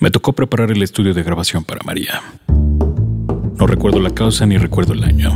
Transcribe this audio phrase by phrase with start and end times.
[0.00, 2.22] Me tocó preparar el estudio de grabación para María.
[3.58, 5.30] No recuerdo la causa ni recuerdo el año,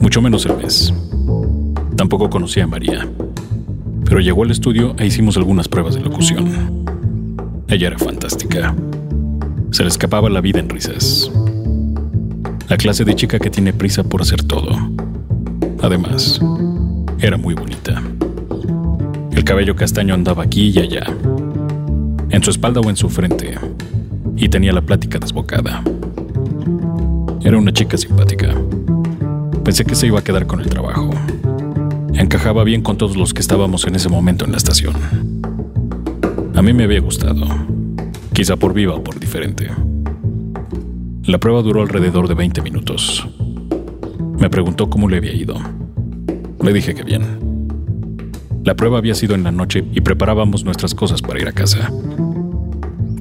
[0.00, 0.94] mucho menos el mes.
[1.94, 3.06] Tampoco conocía a María,
[4.06, 6.86] pero llegó al estudio e hicimos algunas pruebas de locución.
[7.68, 8.74] Ella era fantástica.
[9.70, 11.30] Se le escapaba la vida en risas.
[12.70, 14.78] La clase de chica que tiene prisa por hacer todo.
[15.82, 16.40] Además,
[17.18, 18.02] era muy bonita.
[19.30, 21.04] El cabello castaño andaba aquí y allá
[22.34, 23.56] en su espalda o en su frente,
[24.36, 25.82] y tenía la plática desbocada.
[27.42, 28.54] Era una chica simpática.
[29.64, 31.10] Pensé que se iba a quedar con el trabajo.
[32.14, 34.94] Encajaba bien con todos los que estábamos en ese momento en la estación.
[36.54, 37.46] A mí me había gustado,
[38.32, 39.68] quizá por viva o por diferente.
[41.24, 43.26] La prueba duró alrededor de 20 minutos.
[44.38, 45.56] Me preguntó cómo le había ido.
[46.62, 47.22] Le dije que bien.
[48.64, 51.90] La prueba había sido en la noche y preparábamos nuestras cosas para ir a casa.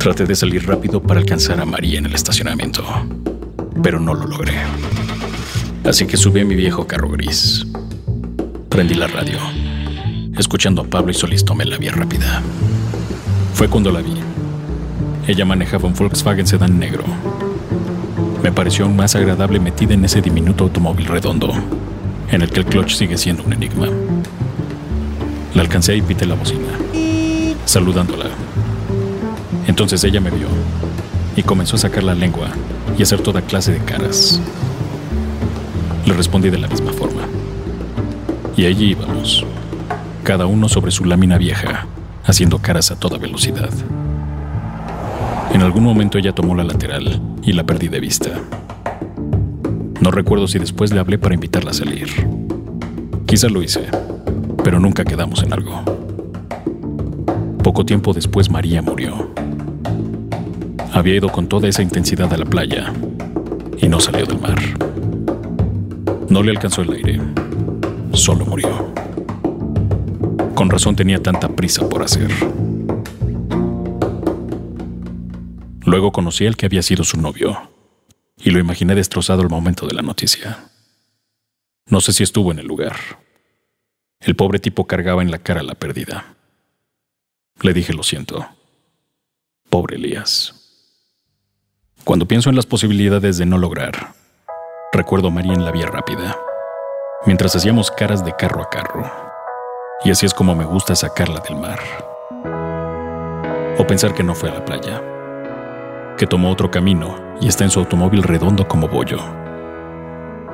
[0.04, 2.84] Traté de salir rápido para alcanzar a María en el estacionamiento,
[3.82, 4.52] pero no lo logré.
[5.86, 7.66] Así que subí a mi viejo carro gris.
[8.68, 9.38] Prendí la radio.
[10.38, 12.42] Escuchando a Pablo y Solís tomé la vía rápida.
[13.54, 14.16] Fue cuando la vi.
[15.26, 17.06] Ella manejaba un Volkswagen sedán negro.
[18.44, 21.54] Me pareció aún más agradable metida en ese diminuto automóvil redondo,
[22.30, 23.88] en el que el clutch sigue siendo un enigma.
[25.54, 26.78] La alcancé y pité la bocina,
[27.64, 28.31] saludándola.
[29.67, 30.47] Entonces ella me vio
[31.36, 32.50] y comenzó a sacar la lengua
[32.97, 34.39] y hacer toda clase de caras.
[36.06, 37.24] Le respondí de la misma forma.
[38.56, 39.46] Y allí íbamos,
[40.23, 41.88] cada uno sobre su lámina vieja,
[42.25, 43.69] haciendo caras a toda velocidad.
[45.53, 48.29] En algún momento ella tomó la lateral y la perdí de vista.
[50.02, 52.09] No recuerdo si después le hablé para invitarla a salir.
[53.25, 53.88] Quizá lo hice,
[54.63, 55.81] pero nunca quedamos en algo.
[57.63, 59.31] Poco tiempo después María murió.
[60.94, 62.94] Había ido con toda esa intensidad a la playa
[63.80, 64.59] y no salió del mar.
[66.30, 67.20] No le alcanzó el aire,
[68.14, 68.94] solo murió.
[70.53, 72.30] Con razón tenía tanta prisa por hacer.
[75.84, 77.72] Luego conocí al que había sido su novio
[78.38, 80.70] y lo imaginé destrozado al momento de la noticia.
[81.88, 82.96] No sé si estuvo en el lugar.
[84.20, 86.36] El pobre tipo cargaba en la cara la pérdida.
[87.62, 88.48] Le dije lo siento.
[89.72, 90.62] Pobre Elías.
[92.03, 93.94] Cuando pienso en las posibilidades de no lograr,
[94.91, 96.38] recuerdo a María en la vía rápida,
[97.25, 99.09] mientras hacíamos caras de carro a carro.
[100.03, 101.80] Y así es como me gusta sacarla del mar.
[103.78, 105.02] O pensar que no fue a la playa,
[106.18, 109.20] que tomó otro camino y está en su automóvil redondo como bollo,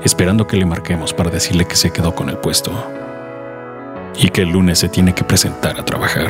[0.03, 2.71] esperando que le marquemos para decirle que se quedó con el puesto
[4.15, 6.29] y que el lunes se tiene que presentar a trabajar.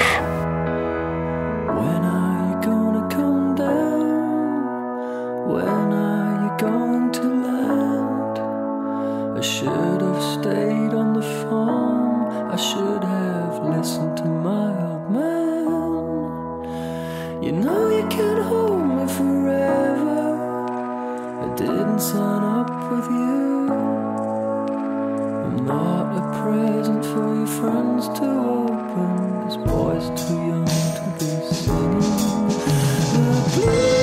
[21.56, 23.72] didn't sign up with you.
[25.46, 29.46] I'm not a present for your friends to open.
[29.46, 32.00] This boy's too young to be singing
[33.26, 33.99] the blues.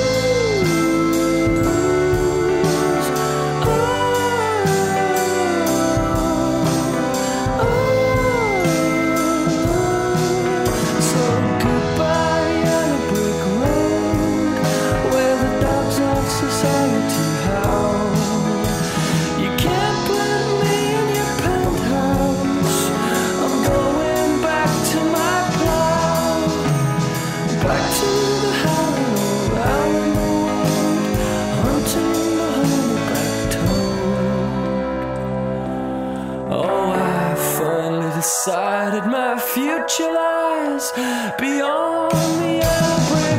[39.87, 40.91] out your lies
[41.39, 43.37] beyond the outbreak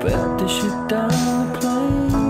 [0.00, 2.23] bet down the plane.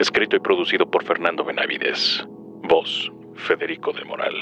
[0.00, 2.24] Escrito y producido por Fernando Benavides.
[2.62, 4.32] Voz, Federico del Moral.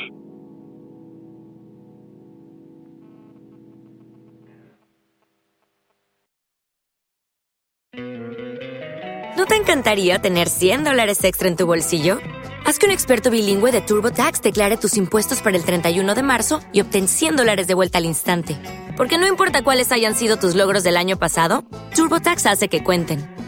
[9.37, 12.21] ¿No te encantaría tener 100 dólares extra en tu bolsillo?
[12.65, 16.61] Haz que un experto bilingüe de TurboTax declare tus impuestos para el 31 de marzo
[16.73, 18.57] y obtén 100 dólares de vuelta al instante.
[18.97, 21.65] Porque no importa cuáles hayan sido tus logros del año pasado,
[21.97, 23.38] TurboTax hace que cuenten